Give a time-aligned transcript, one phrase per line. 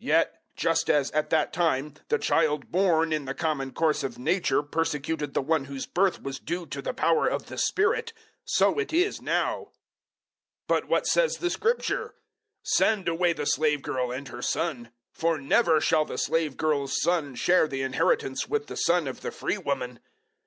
[0.00, 4.18] 004:029 Yet just as, at that time, the child born in the common course of
[4.18, 8.14] nature persecuted the one whose birth was due to the power of the Spirit,
[8.46, 9.64] so it is now.
[10.68, 12.14] 004:030 But what says the Scripture?
[12.62, 17.34] "Send away the slave girl and her son, for never shall the slave girl's son
[17.34, 20.00] share the inheritance with the son of the free woman."